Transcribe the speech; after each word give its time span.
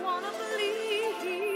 wanna 0.00 0.30
believe. 0.30 1.51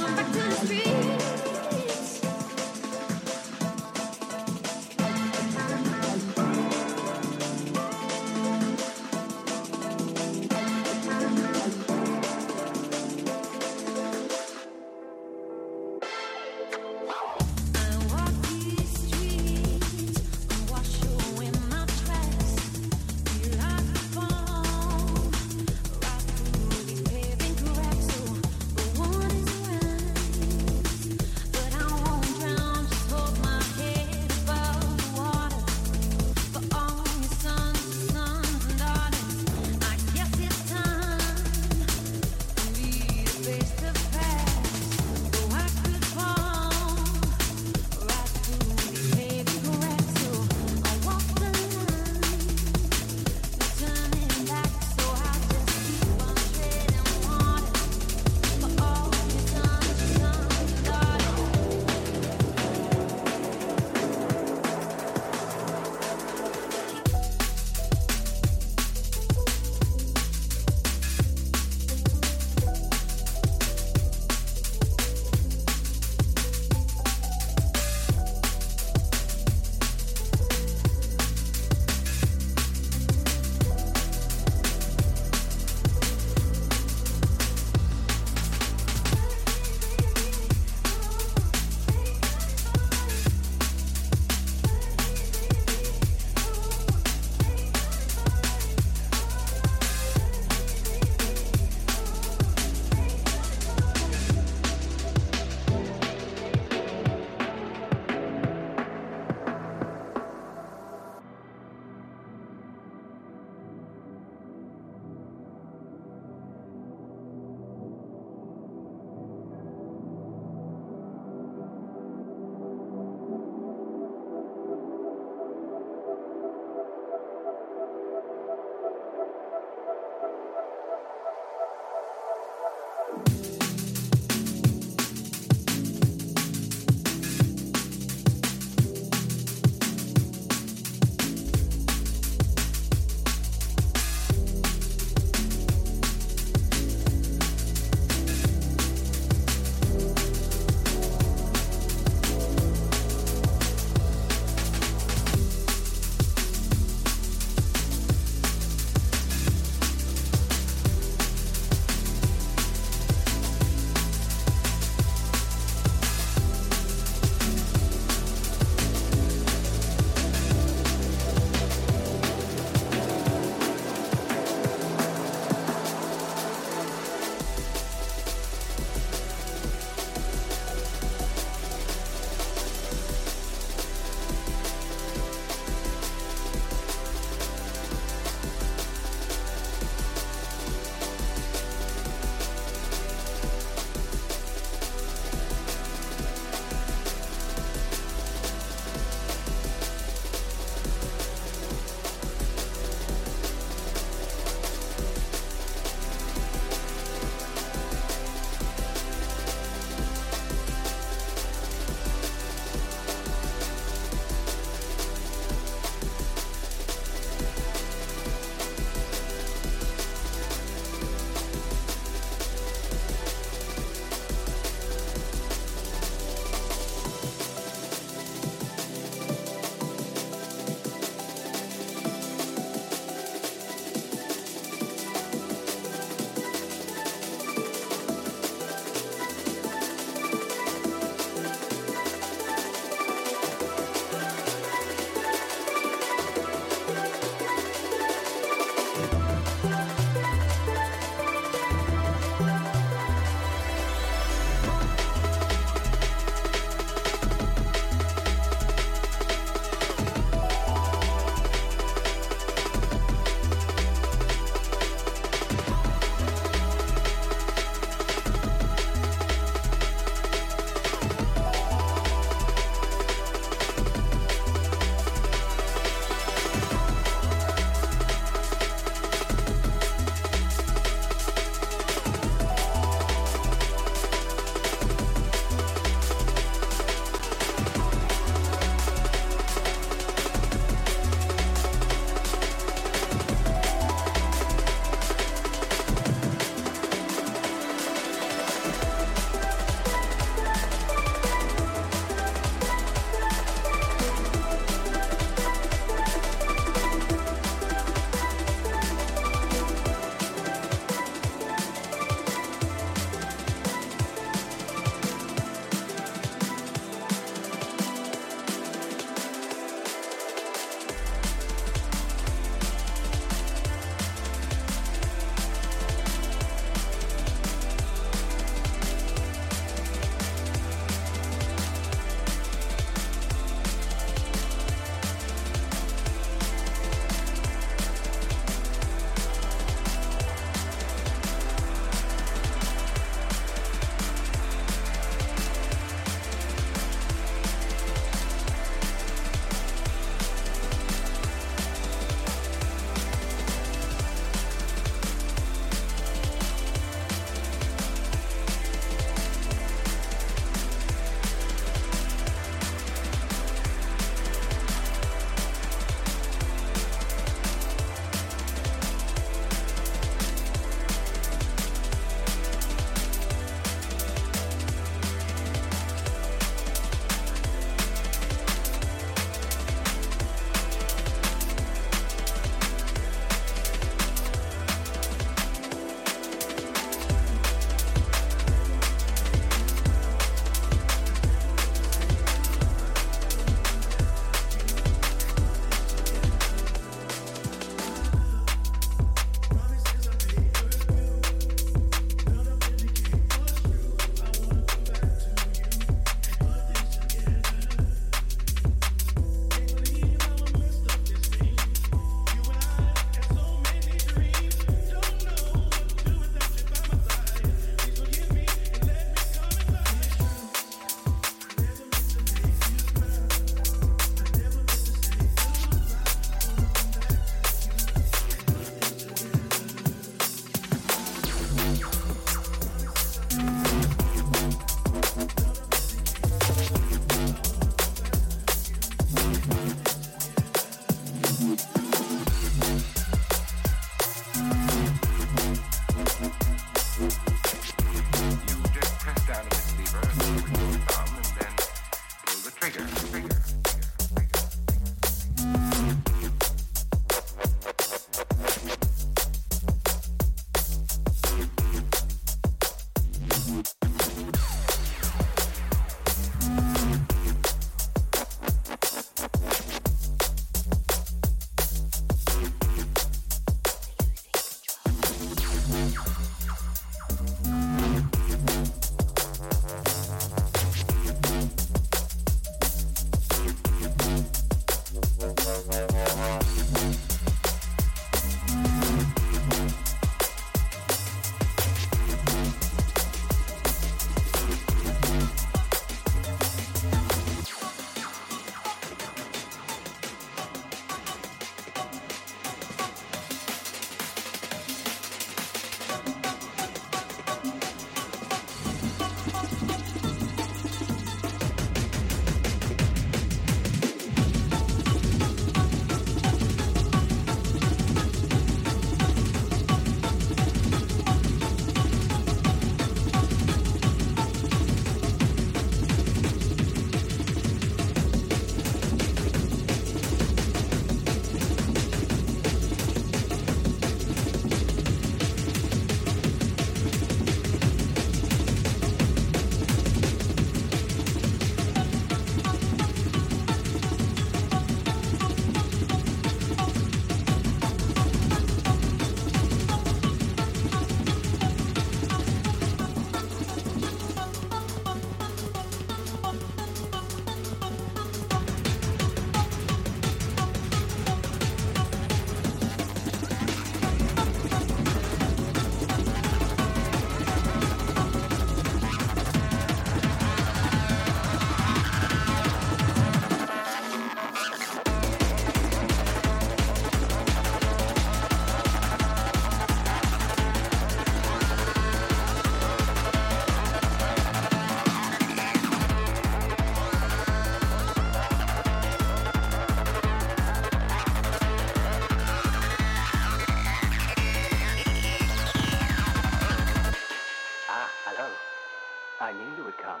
Would 599.64 599.78
come. 599.78 600.00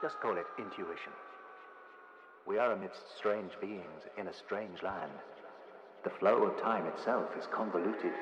Just 0.00 0.20
call 0.20 0.36
it 0.36 0.46
intuition. 0.58 1.12
We 2.46 2.58
are 2.58 2.72
amidst 2.72 3.16
strange 3.16 3.52
beings 3.60 4.02
in 4.18 4.28
a 4.28 4.34
strange 4.34 4.82
land. 4.82 5.12
The 6.04 6.10
flow 6.10 6.42
of 6.42 6.60
time 6.60 6.86
itself 6.86 7.28
is 7.38 7.46
convoluted. 7.52 8.12